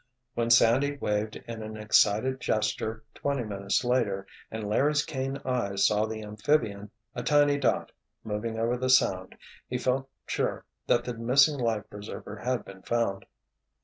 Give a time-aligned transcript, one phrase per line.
[0.33, 6.07] When Sandy waved in an excited gesture, twenty minutes later, and Larry's keen eyes saw
[6.07, 7.91] the amphibian, a tiny dot,
[8.23, 9.37] moving over the Sound,
[9.67, 13.27] he felt sure that the missing life preserver had been found.